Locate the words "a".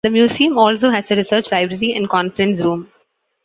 1.11-1.15